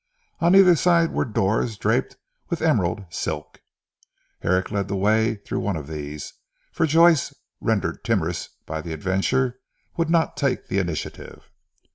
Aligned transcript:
On 0.39 0.55
either 0.55 0.75
side 0.75 1.11
were 1.11 1.25
doors 1.25 1.77
draped 1.77 2.17
with 2.49 2.59
emerald 2.63 3.05
silk. 3.11 3.61
Herrick 4.39 4.71
led 4.71 4.87
the 4.87 4.95
way 4.95 5.35
through 5.35 5.59
one 5.59 5.75
of 5.75 5.85
these, 5.85 6.33
for 6.71 6.87
Joyce, 6.87 7.35
rendered 7.59 8.03
timorous 8.03 8.49
by 8.65 8.81
the 8.81 8.93
adventure 8.93 9.59
would 9.97 10.09
not 10.09 10.35
take 10.35 10.69
the 10.69 10.79
initiative. 10.79 11.51